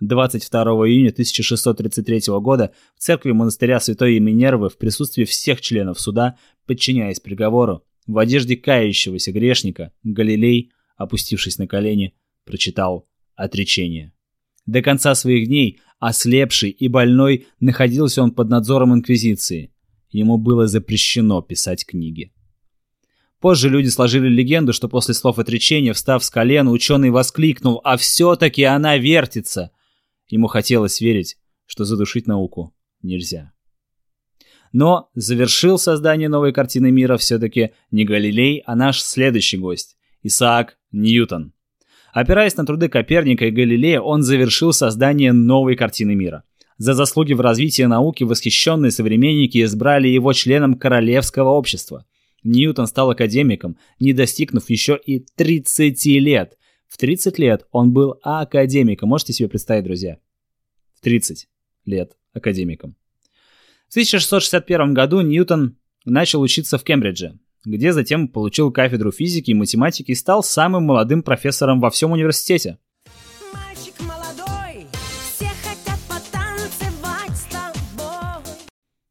22 0.00 0.62
июня 0.88 1.10
1633 1.10 2.22
года 2.40 2.72
в 2.96 3.00
церкви 3.00 3.30
монастыря 3.30 3.78
Святой 3.78 4.18
Минервы 4.18 4.68
в 4.68 4.76
присутствии 4.76 5.24
всех 5.24 5.60
членов 5.60 6.00
суда, 6.00 6.36
подчиняясь 6.66 7.20
приговору, 7.20 7.84
в 8.06 8.18
одежде 8.18 8.56
кающегося 8.56 9.30
грешника, 9.32 9.92
Галилей, 10.02 10.72
опустившись 10.96 11.58
на 11.58 11.68
колени, 11.68 12.14
прочитал 12.44 13.08
отречение. 13.36 14.12
До 14.66 14.82
конца 14.82 15.14
своих 15.14 15.46
дней, 15.46 15.80
ослепший 16.00 16.70
и 16.70 16.88
больной, 16.88 17.46
находился 17.60 18.22
он 18.22 18.32
под 18.32 18.50
надзором 18.50 18.92
Инквизиции 18.92 19.73
ему 20.18 20.38
было 20.38 20.66
запрещено 20.66 21.42
писать 21.42 21.84
книги. 21.84 22.32
Позже 23.40 23.68
люди 23.68 23.88
сложили 23.88 24.28
легенду, 24.28 24.72
что 24.72 24.88
после 24.88 25.12
слов 25.12 25.38
отречения, 25.38 25.92
встав 25.92 26.24
с 26.24 26.30
колена, 26.30 26.70
ученый 26.70 27.10
воскликнул 27.10 27.80
«А 27.84 27.96
все-таки 27.96 28.62
она 28.62 28.96
вертится!» 28.96 29.70
Ему 30.28 30.46
хотелось 30.46 31.00
верить, 31.00 31.36
что 31.66 31.84
задушить 31.84 32.26
науку 32.26 32.74
нельзя. 33.02 33.52
Но 34.72 35.10
завершил 35.14 35.78
создание 35.78 36.28
новой 36.28 36.52
картины 36.52 36.90
мира 36.90 37.16
все-таки 37.16 37.72
не 37.90 38.04
Галилей, 38.04 38.62
а 38.64 38.74
наш 38.74 39.02
следующий 39.02 39.58
гость– 39.58 39.96
Исаак 40.22 40.78
Ньютон. 40.90 41.52
Опираясь 42.12 42.56
на 42.56 42.64
труды 42.64 42.88
Коперника 42.88 43.46
и 43.46 43.50
Галилея, 43.50 44.00
он 44.00 44.22
завершил 44.22 44.72
создание 44.72 45.32
новой 45.32 45.76
картины 45.76 46.14
мира– 46.14 46.44
за 46.76 46.94
заслуги 46.94 47.32
в 47.32 47.40
развитии 47.40 47.82
науки 47.82 48.24
восхищенные 48.24 48.90
современники 48.90 49.62
избрали 49.62 50.08
его 50.08 50.32
членом 50.32 50.74
Королевского 50.74 51.50
общества. 51.50 52.04
Ньютон 52.42 52.86
стал 52.86 53.10
академиком, 53.10 53.78
не 54.00 54.12
достигнув 54.12 54.68
еще 54.68 54.98
и 55.04 55.20
30 55.20 56.04
лет. 56.06 56.58
В 56.88 56.98
30 56.98 57.38
лет 57.38 57.66
он 57.70 57.92
был 57.92 58.18
академиком. 58.22 59.08
Можете 59.08 59.32
себе 59.32 59.48
представить, 59.48 59.84
друзья? 59.84 60.18
В 60.94 61.00
30 61.00 61.48
лет 61.86 62.16
академиком. 62.32 62.96
В 63.88 63.92
1661 63.92 64.94
году 64.94 65.20
Ньютон 65.20 65.76
начал 66.04 66.40
учиться 66.40 66.78
в 66.78 66.84
Кембридже, 66.84 67.38
где 67.64 67.92
затем 67.92 68.28
получил 68.28 68.72
кафедру 68.72 69.12
физики 69.12 69.52
и 69.52 69.54
математики 69.54 70.10
и 70.10 70.14
стал 70.14 70.42
самым 70.42 70.84
молодым 70.84 71.22
профессором 71.22 71.80
во 71.80 71.90
всем 71.90 72.12
университете. 72.12 72.78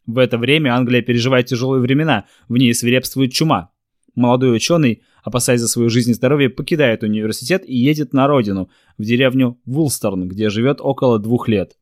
В 0.06 0.18
это 0.18 0.38
время 0.38 0.76
Англия 0.76 1.02
переживает 1.02 1.46
тяжелые 1.46 1.82
времена, 1.82 2.26
в 2.50 2.58
ней 2.58 2.74
свирепствует 2.74 3.32
чума. 3.32 3.70
Молодой 4.16 4.56
ученый, 4.56 5.02
опасаясь 5.24 5.62
за 5.62 5.68
свою 5.68 5.90
жизнь 5.90 6.12
и 6.12 6.14
здоровье, 6.14 6.50
покидает 6.50 7.04
университет 7.04 7.64
и 7.66 7.76
едет 7.76 8.14
на 8.14 8.28
родину, 8.28 8.70
в 8.98 9.04
деревню 9.04 9.60
Вулстерн, 9.66 10.28
где 10.28 10.50
живет 10.50 10.80
около 10.82 11.20
двух 11.20 11.48
лет. 11.48 11.78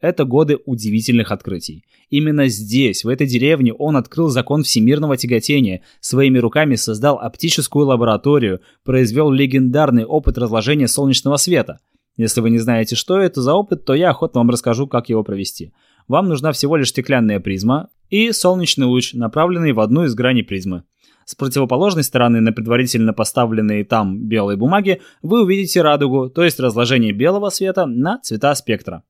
Это 0.00 0.24
годы 0.24 0.58
удивительных 0.66 1.32
открытий. 1.32 1.84
Именно 2.10 2.48
здесь, 2.48 3.02
в 3.02 3.08
этой 3.08 3.26
деревне, 3.26 3.72
он 3.72 3.96
открыл 3.96 4.28
закон 4.28 4.62
всемирного 4.62 5.16
тяготения, 5.16 5.82
своими 6.00 6.38
руками 6.38 6.74
создал 6.74 7.18
оптическую 7.18 7.86
лабораторию, 7.86 8.60
произвел 8.84 9.30
легендарный 9.30 10.04
опыт 10.04 10.36
разложения 10.36 10.86
солнечного 10.86 11.38
света. 11.38 11.80
Если 12.18 12.42
вы 12.42 12.50
не 12.50 12.58
знаете, 12.58 12.94
что 12.94 13.18
это 13.18 13.40
за 13.40 13.54
опыт, 13.54 13.86
то 13.86 13.94
я 13.94 14.10
охотно 14.10 14.40
вам 14.40 14.50
расскажу, 14.50 14.86
как 14.86 15.08
его 15.08 15.24
провести 15.24 15.72
вам 16.08 16.28
нужна 16.28 16.52
всего 16.52 16.76
лишь 16.76 16.90
стеклянная 16.90 17.40
призма 17.40 17.88
и 18.10 18.32
солнечный 18.32 18.86
луч, 18.86 19.14
направленный 19.14 19.72
в 19.72 19.80
одну 19.80 20.04
из 20.04 20.14
граней 20.14 20.42
призмы. 20.42 20.84
С 21.24 21.34
противоположной 21.34 22.04
стороны 22.04 22.40
на 22.40 22.52
предварительно 22.52 23.12
поставленной 23.12 23.82
там 23.84 24.28
белой 24.28 24.56
бумаге 24.56 25.00
вы 25.22 25.42
увидите 25.42 25.82
радугу, 25.82 26.30
то 26.30 26.44
есть 26.44 26.60
разложение 26.60 27.12
белого 27.12 27.50
света 27.50 27.86
на 27.86 28.18
цвета 28.20 28.54
спектра. 28.54 29.02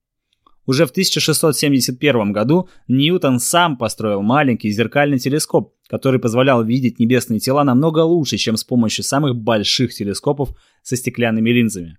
Уже 0.64 0.86
в 0.86 0.90
1671 0.90 2.32
году 2.32 2.68
Ньютон 2.88 3.38
сам 3.38 3.76
построил 3.76 4.22
маленький 4.22 4.70
зеркальный 4.70 5.18
телескоп, 5.18 5.74
который 5.88 6.18
позволял 6.18 6.64
видеть 6.64 6.98
небесные 6.98 7.38
тела 7.38 7.62
намного 7.62 8.00
лучше, 8.00 8.36
чем 8.36 8.56
с 8.56 8.64
помощью 8.64 9.04
самых 9.04 9.36
больших 9.36 9.94
телескопов 9.94 10.56
со 10.82 10.96
стеклянными 10.96 11.50
линзами 11.50 11.98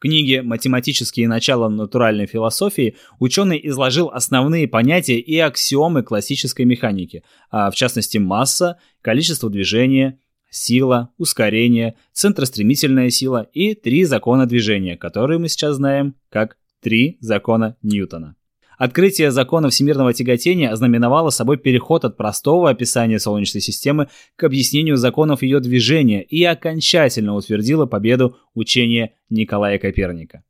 книге 0.00 0.42
«Математические 0.42 1.28
начала 1.28 1.68
натуральной 1.68 2.26
философии» 2.26 2.96
ученый 3.20 3.60
изложил 3.62 4.08
основные 4.08 4.66
понятия 4.66 5.20
и 5.20 5.38
аксиомы 5.38 6.02
классической 6.02 6.64
механики, 6.64 7.22
а 7.50 7.70
в 7.70 7.76
частности 7.76 8.18
масса, 8.18 8.78
количество 9.02 9.48
движения, 9.48 10.18
сила, 10.50 11.10
ускорение, 11.16 11.94
центростремительная 12.12 13.10
сила 13.10 13.46
и 13.52 13.74
три 13.74 14.04
закона 14.04 14.46
движения, 14.46 14.96
которые 14.96 15.38
мы 15.38 15.48
сейчас 15.48 15.76
знаем 15.76 16.16
как 16.28 16.56
три 16.80 17.18
закона 17.20 17.76
Ньютона. 17.82 18.36
Открытие 18.80 19.30
закона 19.30 19.68
всемирного 19.68 20.14
тяготения 20.14 20.70
ознаменовало 20.70 21.28
собой 21.28 21.58
переход 21.58 22.06
от 22.06 22.16
простого 22.16 22.70
описания 22.70 23.18
Солнечной 23.18 23.60
системы 23.60 24.08
к 24.36 24.44
объяснению 24.44 24.96
законов 24.96 25.42
ее 25.42 25.60
движения 25.60 26.22
и 26.22 26.42
окончательно 26.44 27.34
утвердило 27.34 27.84
победу 27.84 28.38
учения 28.54 29.12
Николая 29.28 29.78
Коперника. 29.78 30.44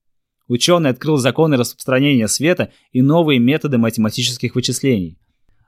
Ученый 0.47 0.91
открыл 0.91 1.17
законы 1.17 1.57
распространения 1.57 2.29
света 2.29 2.71
и 2.93 3.03
новые 3.03 3.41
методы 3.41 3.79
математических 3.79 4.55
вычислений. 4.55 5.19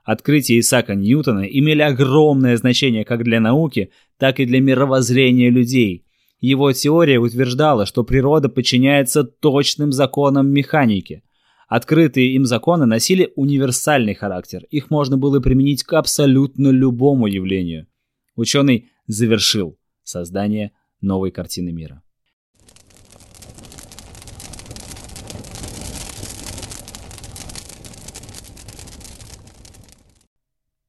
Открытия 0.05 0.57
Исаака 0.57 0.95
Ньютона 0.95 1.41
имели 1.41 1.81
огромное 1.81 2.55
значение 2.55 3.03
как 3.03 3.25
для 3.25 3.41
науки, 3.41 3.91
так 4.17 4.39
и 4.39 4.45
для 4.45 4.61
мировоззрения 4.61 5.49
людей. 5.49 6.05
Его 6.39 6.71
теория 6.71 7.19
утверждала, 7.19 7.85
что 7.85 8.05
природа 8.05 8.47
подчиняется 8.47 9.25
точным 9.25 9.91
законам 9.91 10.49
механики. 10.49 11.23
Открытые 11.67 12.33
им 12.33 12.45
законы 12.45 12.85
носили 12.85 13.31
универсальный 13.35 14.13
характер, 14.13 14.65
их 14.69 14.89
можно 14.89 15.17
было 15.17 15.39
применить 15.39 15.83
к 15.83 15.93
абсолютно 15.93 16.69
любому 16.69 17.27
явлению. 17.27 17.87
Ученый 18.35 18.89
завершил 19.07 19.77
создание 20.03 20.71
новой 21.01 21.31
картины 21.31 21.71
мира. 21.71 22.01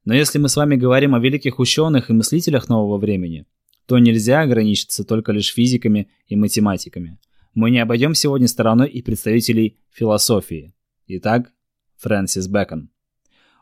Но 0.04 0.14
если 0.14 0.38
мы 0.38 0.48
с 0.48 0.56
вами 0.56 0.76
говорим 0.76 1.14
о 1.14 1.18
великих 1.18 1.58
ученых 1.58 2.10
и 2.10 2.12
мыслителях 2.12 2.68
нового 2.68 2.98
времени, 2.98 3.46
то 3.86 3.98
нельзя 3.98 4.42
ограничиться 4.42 5.04
только 5.04 5.32
лишь 5.32 5.52
физиками 5.52 6.10
и 6.26 6.36
математиками. 6.36 7.18
Мы 7.54 7.70
не 7.70 7.78
обойдем 7.78 8.14
сегодня 8.14 8.48
стороной 8.48 8.88
и 8.88 9.00
представителей 9.00 9.78
философии. 9.92 10.74
Итак, 11.06 11.52
Фрэнсис 11.98 12.48
Бэкон. 12.48 12.90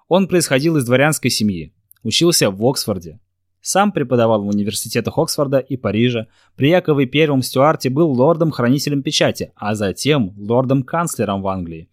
Он 0.08 0.28
происходил 0.28 0.78
из 0.78 0.86
дворянской 0.86 1.30
семьи, 1.30 1.74
учился 2.02 2.50
в 2.50 2.66
Оксфорде, 2.66 3.20
сам 3.60 3.92
преподавал 3.92 4.42
в 4.42 4.48
университетах 4.48 5.18
Оксфорда 5.18 5.58
и 5.58 5.76
Парижа. 5.76 6.26
При 6.56 6.70
Якове 6.70 7.06
Первом 7.06 7.42
Стюарте 7.42 7.90
был 7.90 8.10
лордом-хранителем 8.10 9.02
печати, 9.02 9.52
а 9.56 9.74
затем 9.74 10.34
лордом-канцлером 10.38 11.42
в 11.42 11.48
Англии. 11.48 11.88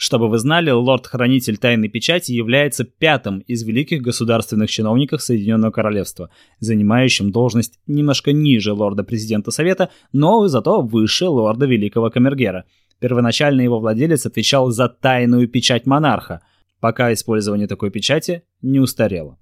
Чтобы 0.00 0.28
вы 0.28 0.38
знали, 0.38 0.70
лорд-хранитель 0.70 1.58
тайной 1.58 1.88
печати 1.88 2.30
является 2.30 2.84
пятым 2.84 3.40
из 3.40 3.64
великих 3.64 4.00
государственных 4.00 4.70
чиновников 4.70 5.20
Соединенного 5.20 5.72
Королевства, 5.72 6.30
занимающим 6.60 7.32
должность 7.32 7.80
немножко 7.88 8.32
ниже 8.32 8.72
лорда-президента 8.72 9.50
Совета, 9.50 9.90
но 10.12 10.46
зато 10.46 10.82
выше 10.82 11.26
лорда 11.26 11.66
Великого 11.66 12.10
Камергера. 12.10 12.64
Первоначально 13.00 13.62
его 13.62 13.80
владелец 13.80 14.24
отвечал 14.24 14.70
за 14.70 14.88
тайную 14.88 15.48
печать 15.48 15.84
монарха, 15.84 16.42
пока 16.78 17.12
использование 17.12 17.66
такой 17.66 17.90
печати 17.90 18.44
не 18.62 18.78
устарело. 18.78 19.36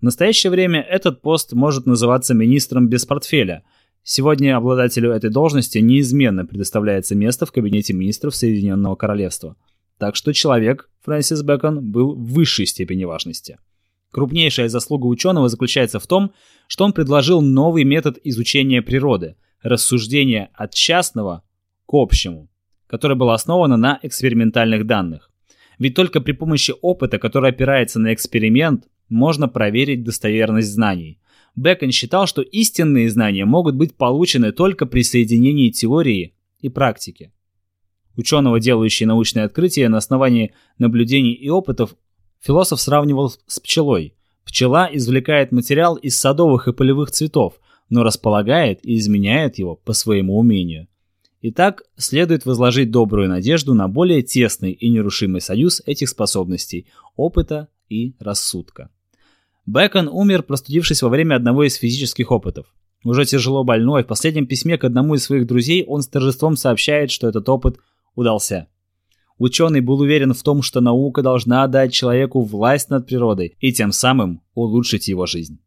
В 0.00 0.02
настоящее 0.02 0.50
время 0.50 0.82
этот 0.82 1.22
пост 1.22 1.54
может 1.54 1.86
называться 1.86 2.34
министром 2.34 2.90
без 2.90 3.06
портфеля. 3.06 3.62
Сегодня 4.02 4.58
обладателю 4.58 5.12
этой 5.12 5.30
должности 5.30 5.78
неизменно 5.78 6.44
предоставляется 6.44 7.14
место 7.14 7.46
в 7.46 7.52
кабинете 7.52 7.94
министров 7.94 8.36
Соединенного 8.36 8.96
Королевства. 8.96 9.56
Так 9.98 10.16
что 10.16 10.32
человек, 10.32 10.90
Фрэнсис 11.02 11.42
Бэкон, 11.42 11.90
был 11.90 12.14
в 12.14 12.32
высшей 12.32 12.66
степени 12.66 13.04
важности. 13.04 13.58
Крупнейшая 14.10 14.68
заслуга 14.68 15.06
ученого 15.06 15.48
заключается 15.48 15.98
в 15.98 16.06
том, 16.06 16.32
что 16.68 16.84
он 16.84 16.92
предложил 16.92 17.42
новый 17.42 17.84
метод 17.84 18.18
изучения 18.22 18.82
природы– 18.82 19.36
рассуждение 19.62 20.50
от 20.54 20.72
частного 20.74 21.42
к 21.86 21.94
общему, 21.94 22.48
которое 22.86 23.16
было 23.16 23.34
основано 23.34 23.76
на 23.76 23.98
экспериментальных 24.02 24.86
данных. 24.86 25.30
Ведь 25.78 25.94
только 25.94 26.20
при 26.20 26.32
помощи 26.32 26.72
опыта, 26.80 27.18
который 27.18 27.50
опирается 27.50 27.98
на 27.98 28.14
эксперимент, 28.14 28.84
можно 29.08 29.48
проверить 29.48 30.04
достоверность 30.04 30.72
знаний. 30.72 31.18
Бэкон 31.56 31.90
считал, 31.90 32.26
что 32.26 32.42
истинные 32.42 33.10
знания 33.10 33.44
могут 33.44 33.74
быть 33.74 33.96
получены 33.96 34.52
только 34.52 34.86
при 34.86 35.02
соединении 35.02 35.70
теории 35.70 36.34
и 36.60 36.68
практики. 36.68 37.32
Ученого, 38.16 38.60
делающий 38.60 39.06
научные 39.06 39.44
открытия 39.44 39.88
на 39.88 39.98
основании 39.98 40.52
наблюдений 40.78 41.32
и 41.32 41.48
опытов, 41.48 41.94
философ 42.40 42.80
сравнивал 42.80 43.32
с 43.46 43.60
пчелой. 43.60 44.14
Пчела 44.44 44.88
извлекает 44.92 45.52
материал 45.52 45.96
из 45.96 46.16
садовых 46.18 46.68
и 46.68 46.72
полевых 46.72 47.10
цветов, 47.10 47.54
но 47.88 48.02
располагает 48.02 48.84
и 48.84 48.96
изменяет 48.96 49.58
его 49.58 49.76
по 49.76 49.92
своему 49.92 50.38
умению. 50.38 50.88
Итак, 51.46 51.82
следует 51.96 52.46
возложить 52.46 52.90
добрую 52.90 53.28
надежду 53.28 53.74
на 53.74 53.88
более 53.88 54.22
тесный 54.22 54.72
и 54.72 54.88
нерушимый 54.88 55.40
союз 55.40 55.82
этих 55.84 56.08
способностей– 56.08 56.86
опыта 57.16 57.68
и 57.88 58.14
рассудка. 58.18 58.90
Бэкон 59.66 60.08
умер, 60.08 60.44
простудившись 60.44 61.02
во 61.02 61.08
время 61.08 61.34
одного 61.36 61.64
из 61.64 61.74
физических 61.74 62.30
опытов. 62.30 62.66
Уже 63.02 63.26
тяжело 63.26 63.64
больной, 63.64 64.04
в 64.04 64.06
последнем 64.06 64.46
письме 64.46 64.78
к 64.78 64.84
одному 64.84 65.14
из 65.14 65.24
своих 65.24 65.46
друзей 65.46 65.84
он 65.84 66.00
с 66.00 66.08
торжеством 66.08 66.56
сообщает, 66.56 67.10
что 67.10 67.28
этот 67.28 67.46
опыт 67.48 67.78
удался. 68.14 68.68
Ученый 69.38 69.80
был 69.80 70.00
уверен 70.00 70.32
в 70.32 70.42
том, 70.42 70.62
что 70.62 70.80
наука 70.80 71.22
должна 71.22 71.66
дать 71.66 71.92
человеку 71.92 72.42
власть 72.42 72.88
над 72.90 73.06
природой 73.06 73.56
и 73.58 73.72
тем 73.72 73.90
самым 73.92 74.42
улучшить 74.54 75.08
его 75.08 75.26
жизнь. 75.26 75.60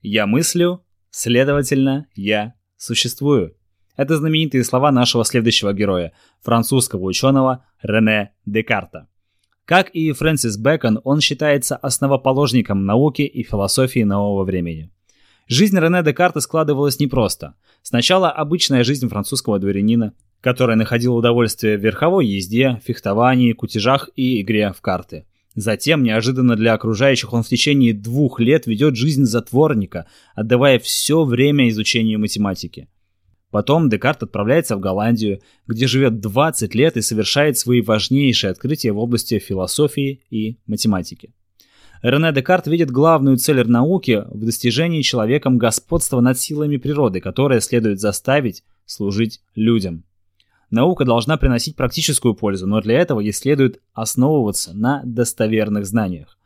Я 0.00 0.26
мыслю, 0.26 0.84
следовательно, 1.10 2.06
я 2.14 2.54
существую. 2.76 3.56
Это 3.96 4.16
знаменитые 4.16 4.62
слова 4.62 4.92
нашего 4.92 5.24
следующего 5.24 5.72
героя, 5.72 6.12
французского 6.42 7.02
ученого 7.02 7.64
Рене 7.82 8.32
Декарта. 8.44 9.08
Как 9.66 9.90
и 9.90 10.12
Фрэнсис 10.12 10.58
Бэкон, 10.58 11.00
он 11.02 11.20
считается 11.20 11.74
основоположником 11.76 12.86
науки 12.86 13.22
и 13.22 13.42
философии 13.42 14.04
нового 14.04 14.44
времени. 14.44 14.92
Жизнь 15.48 15.76
Рене 15.76 16.04
Декарта 16.04 16.38
складывалась 16.38 17.00
непросто. 17.00 17.54
Сначала 17.82 18.30
обычная 18.30 18.84
жизнь 18.84 19.08
французского 19.08 19.58
дворянина, 19.58 20.12
который 20.40 20.76
находил 20.76 21.16
удовольствие 21.16 21.76
в 21.78 21.80
верховой 21.80 22.26
езде, 22.26 22.80
фехтовании, 22.84 23.54
кутежах 23.54 24.08
и 24.14 24.40
игре 24.40 24.72
в 24.72 24.80
карты. 24.80 25.26
Затем, 25.56 26.04
неожиданно 26.04 26.54
для 26.54 26.72
окружающих, 26.72 27.32
он 27.32 27.42
в 27.42 27.48
течение 27.48 27.92
двух 27.92 28.38
лет 28.38 28.66
ведет 28.66 28.94
жизнь 28.94 29.24
затворника, 29.24 30.06
отдавая 30.36 30.78
все 30.78 31.24
время 31.24 31.68
изучению 31.70 32.20
математики. 32.20 32.88
Потом 33.56 33.88
Декарт 33.88 34.22
отправляется 34.22 34.76
в 34.76 34.80
Голландию, 34.80 35.40
где 35.66 35.86
живет 35.86 36.20
20 36.20 36.74
лет 36.74 36.98
и 36.98 37.00
совершает 37.00 37.56
свои 37.56 37.80
важнейшие 37.80 38.50
открытия 38.50 38.92
в 38.92 38.98
области 38.98 39.38
философии 39.38 40.20
и 40.28 40.58
математики. 40.66 41.32
Рене 42.02 42.32
Декарт 42.32 42.66
видит 42.66 42.90
главную 42.90 43.38
цель 43.38 43.66
науки 43.66 44.24
в 44.28 44.44
достижении 44.44 45.00
человеком 45.00 45.56
господства 45.56 46.20
над 46.20 46.38
силами 46.38 46.76
природы, 46.76 47.22
которое 47.22 47.60
следует 47.60 47.98
заставить 47.98 48.62
служить 48.84 49.40
людям. 49.54 50.04
Наука 50.70 51.06
должна 51.06 51.38
приносить 51.38 51.76
практическую 51.76 52.34
пользу, 52.34 52.66
но 52.66 52.82
для 52.82 52.98
этого 52.98 53.20
ей 53.20 53.32
следует 53.32 53.80
основываться 53.94 54.74
на 54.74 55.00
достоверных 55.06 55.86
знаниях. 55.86 56.36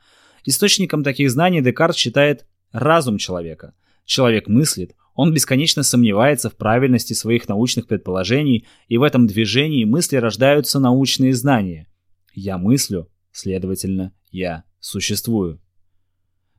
Источником 0.45 1.03
таких 1.03 1.29
знаний 1.33 1.61
Декарт 1.61 1.97
считает 1.97 2.47
разум 2.71 3.19
человека. 3.19 3.75
Человек 4.05 4.47
мыслит, 4.47 4.95
он 5.21 5.35
бесконечно 5.35 5.83
сомневается 5.83 6.49
в 6.49 6.57
правильности 6.57 7.13
своих 7.13 7.47
научных 7.47 7.87
предположений, 7.87 8.67
и 8.89 8.97
в 8.97 9.03
этом 9.03 9.27
движении 9.27 9.85
мысли 9.85 10.17
рождаются 10.17 10.81
научные 10.81 11.35
знания. 11.35 11.89
Я 12.33 12.57
мыслю, 12.57 13.07
следовательно, 13.31 14.15
я 14.31 14.65
существую. 14.79 15.61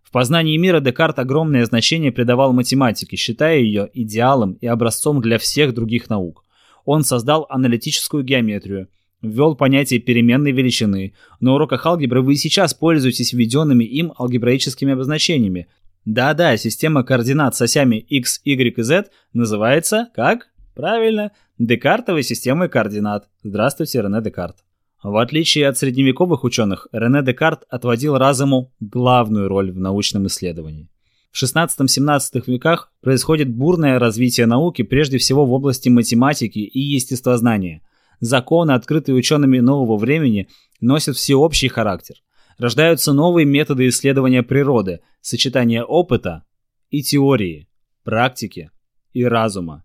В 0.03 0.11
познании 0.11 0.57
мира 0.57 0.79
Декарт 0.79 1.17
огромное 1.17 1.65
значение 1.65 2.11
придавал 2.11 2.53
математике, 2.53 3.17
считая 3.17 3.57
ее 3.57 3.89
идеалом 3.95 4.51
и 4.61 4.67
образцом 4.67 5.21
для 5.21 5.39
всех 5.39 5.73
других 5.73 6.07
наук. 6.07 6.45
Он 6.85 7.03
создал 7.03 7.47
аналитическую 7.49 8.23
геометрию, 8.23 8.89
ввел 9.23 9.55
понятие 9.55 9.99
переменной 9.99 10.51
величины. 10.51 11.15
На 11.39 11.55
уроках 11.55 11.83
алгебры 11.87 12.21
вы 12.21 12.35
сейчас 12.35 12.75
пользуетесь 12.75 13.33
введенными 13.33 13.85
им 13.85 14.13
алгебраическими 14.19 14.93
обозначениями, 14.93 15.65
да-да, 16.05 16.57
система 16.57 17.03
координат 17.03 17.55
с 17.55 17.61
осями 17.61 17.97
x, 18.09 18.41
y 18.43 18.75
и 18.75 18.81
z 18.81 19.05
называется 19.33 20.07
как? 20.15 20.47
Правильно, 20.73 21.31
Декартовой 21.59 22.23
системой 22.23 22.69
координат. 22.69 23.29
Здравствуйте, 23.43 24.01
Рене 24.01 24.19
Декарт. 24.19 24.57
В 25.03 25.15
отличие 25.17 25.67
от 25.67 25.77
средневековых 25.77 26.43
ученых, 26.43 26.87
Рене 26.91 27.21
Декарт 27.21 27.65
отводил 27.69 28.17
разуму 28.17 28.73
главную 28.79 29.47
роль 29.47 29.71
в 29.71 29.79
научном 29.79 30.25
исследовании. 30.25 30.89
В 31.31 31.41
16-17 31.41 32.43
веках 32.47 32.91
происходит 33.01 33.53
бурное 33.53 33.99
развитие 33.99 34.47
науки, 34.47 34.81
прежде 34.81 35.19
всего 35.19 35.45
в 35.45 35.53
области 35.53 35.89
математики 35.89 36.59
и 36.59 36.79
естествознания. 36.79 37.83
Законы, 38.19 38.71
открытые 38.71 39.15
учеными 39.15 39.59
нового 39.59 39.97
времени, 39.97 40.47
носят 40.79 41.15
всеобщий 41.15 41.67
характер– 41.67 42.15
рождаются 42.61 43.11
новые 43.11 43.45
методы 43.45 43.87
исследования 43.87 44.43
природы, 44.43 44.99
сочетание 45.19 45.83
опыта 45.83 46.43
и 46.91 47.01
теории, 47.01 47.67
практики 48.03 48.69
и 49.13 49.23
разума. 49.23 49.83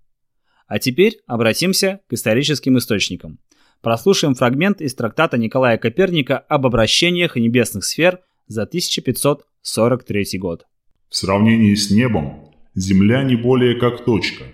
А 0.67 0.79
теперь 0.79 1.21
обратимся 1.27 2.01
к 2.09 2.13
историческим 2.13 2.77
источникам. 2.77 3.39
Прослушаем 3.81 4.35
фрагмент 4.35 4.81
из 4.83 4.95
трактата 4.95 5.39
Николая 5.39 5.79
Коперника 5.79 6.39
об 6.39 6.67
обращениях 6.67 7.37
небесных 7.37 7.85
сфер 7.85 8.21
за 8.47 8.65
1543 8.65 10.39
год. 10.39 10.67
В 11.09 11.17
сравнении 11.17 11.75
с 11.75 11.91
небом 11.91 12.53
Земля 12.75 13.23
не 13.23 13.37
более 13.37 13.77
как 13.77 14.05
точка, 14.05 14.45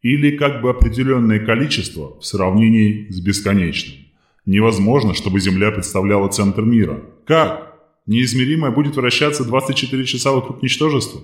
или 0.00 0.36
как 0.36 0.62
бы 0.62 0.70
определенное 0.70 1.44
количество 1.44 2.20
в 2.20 2.24
сравнении 2.24 3.08
с 3.10 3.20
бесконечным. 3.20 4.05
Невозможно, 4.46 5.12
чтобы 5.12 5.40
Земля 5.40 5.72
представляла 5.72 6.28
центр 6.28 6.62
мира. 6.62 7.02
Как? 7.26 7.74
Неизмеримое 8.06 8.70
будет 8.70 8.94
вращаться 8.94 9.44
24 9.44 10.04
часа 10.04 10.30
вокруг 10.30 10.62
ничтожества? 10.62 11.20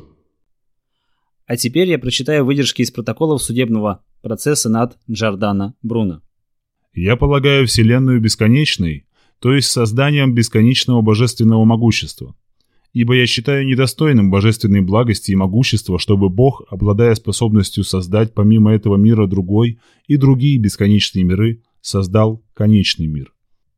А 1.46 1.56
теперь 1.56 1.88
я 1.88 2.00
прочитаю 2.00 2.44
выдержки 2.44 2.82
из 2.82 2.90
протоколов 2.90 3.40
судебного 3.40 4.04
процесса 4.22 4.68
над 4.68 4.98
Джордано 5.08 5.74
Бруно. 5.82 6.20
Я 6.94 7.16
полагаю 7.16 7.66
Вселенную 7.68 8.20
бесконечной, 8.20 9.06
то 9.38 9.54
есть 9.54 9.70
созданием 9.70 10.35
бесконечного 10.35 11.00
божественного 11.00 11.64
могущества. 11.64 12.35
Ибо 12.92 13.14
я 13.14 13.26
считаю 13.26 13.64
недостойным 13.64 14.30
божественной 14.30 14.80
благости 14.80 15.30
и 15.30 15.37
могущества, 15.37 15.98
чтобы 15.98 16.28
Бог, 16.28 16.62
обладая 16.70 17.14
способностью 17.14 17.85
создать 17.85 18.35
помимо 18.35 18.74
этого 18.74 18.96
мира 18.96 19.26
другой 19.26 19.78
и 20.08 20.16
другие 20.16 20.58
бесконечные 20.58 21.24
миры, 21.24 21.62
создал 21.82 22.42
конечный 22.54 23.06
мир. 23.06 23.32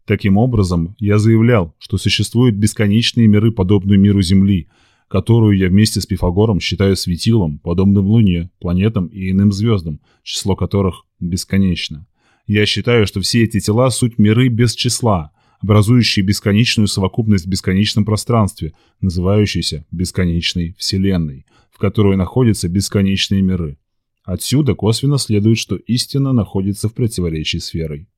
Таким 0.05 0.37
образом, 0.37 0.95
я 0.99 1.19
заявлял, 1.19 1.75
что 1.79 1.97
существуют 1.97 2.55
бесконечные 2.55 3.27
миры, 3.27 3.51
подобные 3.51 3.99
миру 3.99 4.21
Земли, 4.23 4.69
которую 5.09 5.57
я 5.57 5.69
вместе 5.69 6.01
с 6.01 6.07
Пифагором 6.07 6.61
считаю 6.61 6.95
светилом, 6.97 7.59
подобным 7.59 8.07
Луне, 8.07 8.51
планетам 8.61 9.07
и 9.07 9.31
иным 9.31 9.51
звездам, 9.51 10.01
число 10.23 10.57
которых 10.57 11.05
бесконечно. 11.21 12.07
Я 12.47 12.67
считаю, 12.67 13.07
что 13.07 13.21
все 13.21 13.45
эти 13.45 13.61
тела– 13.61 13.91
суть 13.91 14.19
миры 14.19 14.49
без 14.49 14.75
числа, 14.75 15.33
образующие 15.61 16.25
бесконечную 16.25 16.89
совокупность 16.89 17.47
в 17.47 17.49
бесконечном 17.49 18.05
пространстве, 18.05 18.75
называющейся 19.01 19.87
бесконечной 19.91 20.75
Вселенной, 20.79 21.47
в 21.71 21.79
которой 21.79 22.19
находятся 22.19 22.69
бесконечные 22.69 23.41
миры. 23.41 23.79
Отсюда 24.25 24.75
косвенно 24.75 25.19
следует, 25.19 25.59
что 25.59 25.77
истина 25.77 26.33
находится 26.33 26.89
в 26.89 26.95
противоречии 26.95 27.59
с 27.59 27.75
верой. 27.75 28.09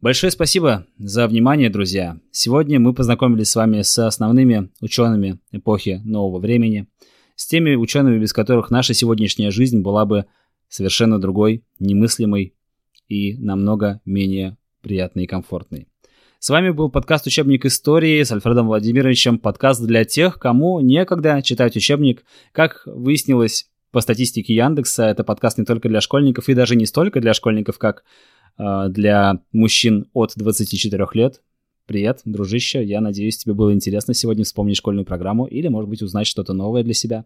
Большое 0.00 0.32
спасибо 0.32 0.86
за 0.98 1.28
внимание, 1.28 1.70
друзья. 1.70 2.18
Сегодня 2.32 2.80
мы 2.80 2.92
познакомились 2.92 3.50
с 3.50 3.56
вами 3.56 3.82
с 3.82 3.98
основными 4.04 4.70
учеными 4.80 5.38
эпохи 5.52 6.00
нового 6.04 6.40
времени, 6.40 6.88
с 7.36 7.46
теми 7.46 7.76
учеными, 7.76 8.18
без 8.18 8.32
которых 8.32 8.70
наша 8.70 8.92
сегодняшняя 8.94 9.50
жизнь 9.50 9.80
была 9.80 10.06
бы 10.06 10.24
совершенно 10.68 11.20
другой, 11.20 11.64
немыслимой 11.78 12.54
и 13.08 13.36
намного 13.36 14.00
менее 14.04 14.56
приятной 14.80 15.24
и 15.24 15.26
комфортной. 15.28 15.86
С 16.40 16.48
вами 16.48 16.70
был 16.70 16.90
подкаст 16.90 17.26
«Учебник 17.26 17.66
истории» 17.66 18.22
с 18.22 18.32
Альфредом 18.32 18.66
Владимировичем. 18.66 19.38
Подкаст 19.38 19.84
для 19.84 20.04
тех, 20.04 20.38
кому 20.38 20.80
некогда 20.80 21.42
читать 21.42 21.76
учебник. 21.76 22.24
Как 22.52 22.82
выяснилось 22.86 23.69
по 23.90 24.00
статистике 24.00 24.54
Яндекса, 24.54 25.04
это 25.04 25.24
подкаст 25.24 25.58
не 25.58 25.64
только 25.64 25.88
для 25.88 26.00
школьников 26.00 26.48
и 26.48 26.54
даже 26.54 26.76
не 26.76 26.86
столько 26.86 27.20
для 27.20 27.34
школьников, 27.34 27.78
как 27.78 28.04
э, 28.58 28.86
для 28.88 29.40
мужчин 29.52 30.06
от 30.12 30.32
24 30.36 31.06
лет. 31.14 31.42
Привет, 31.86 32.20
дружище. 32.24 32.84
Я 32.84 33.00
надеюсь, 33.00 33.38
тебе 33.38 33.52
было 33.52 33.72
интересно 33.72 34.14
сегодня 34.14 34.44
вспомнить 34.44 34.76
школьную 34.76 35.04
программу 35.04 35.46
или, 35.46 35.66
может 35.66 35.90
быть, 35.90 36.02
узнать 36.02 36.28
что-то 36.28 36.52
новое 36.52 36.84
для 36.84 36.94
себя. 36.94 37.24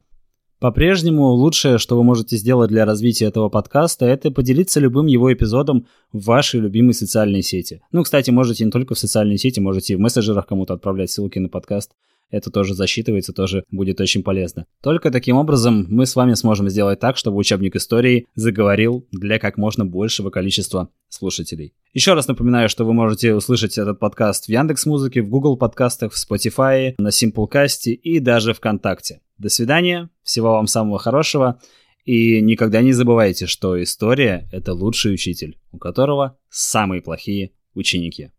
По-прежнему 0.59 1.27
лучшее, 1.33 1.77
что 1.77 1.97
вы 1.97 2.05
можете 2.05 2.37
сделать 2.39 2.71
для 2.71 2.87
развития 2.87 3.27
этого 3.27 3.51
подкаста, 3.51 4.07
это 4.07 4.31
поделиться 4.31 4.81
любым 4.81 5.05
его 5.05 5.31
эпизодом 5.31 5.87
в 6.13 6.25
вашей 6.25 6.61
любимой 6.61 6.95
социальной 6.95 7.43
сети. 7.43 7.83
Ну, 7.93 8.03
кстати, 8.03 8.31
можете 8.31 8.65
не 8.65 8.71
только 8.71 8.95
в 8.95 8.99
социальной 8.99 9.37
сети, 9.37 9.61
можете 9.61 9.93
и 9.93 9.97
в 9.97 10.01
мессенджерах 10.01 10.47
кому-то 10.47 10.73
отправлять 10.73 11.11
ссылки 11.11 11.39
на 11.39 11.51
подкаст. 11.51 11.93
Это 12.35 12.51
тоже 12.51 12.75
засчитывается, 12.75 13.33
тоже 13.33 13.63
будет 13.71 14.01
очень 14.01 14.25
полезно. 14.25 14.67
Только 14.83 15.13
таким 15.13 15.37
образом 15.37 15.87
мы 15.89 16.05
с 16.05 16.17
вами 16.17 16.35
сможем 16.35 16.69
сделать 16.69 16.99
так, 16.99 17.17
чтобы 17.17 17.37
учебник 17.37 17.77
истории 17.77 18.27
заговорил 18.35 19.07
для 19.13 19.39
как 19.39 19.57
можно 19.57 19.87
большего 19.87 20.31
количества 20.31 20.89
слушателей. 21.09 21.75
Еще 21.93 22.13
раз 22.13 22.27
напоминаю, 22.27 22.69
что 22.69 22.85
вы 22.85 22.93
можете 22.93 23.35
услышать 23.37 23.79
этот 23.79 24.01
подкаст 24.01 24.47
в 24.47 24.49
Яндекс 24.49 24.85
Музыке, 24.85 25.23
в 25.23 25.29
Google 25.29 25.57
подкастах, 25.57 26.13
в 26.13 26.17
Spotify, 26.17 26.97
на 26.99 27.11
Simplecast 27.11 27.93
и 27.93 28.19
даже 28.19 28.53
ВКонтакте. 28.53 29.21
До 29.39 29.49
свидания, 29.49 30.11
всего 30.25 30.55
вам 30.55 30.67
самого 30.67 30.99
хорошего. 30.99 31.61
И 32.05 32.41
никогда 32.41 32.83
не 32.83 32.93
забывайте, 32.93 33.47
что 33.47 33.81
история— 33.81 34.49
это 34.53 34.75
лучший 34.75 35.15
учитель, 35.15 35.57
у 35.71 35.79
которого 35.79 36.37
самые 36.51 37.01
плохие 37.01 37.53
ученики. 37.75 38.33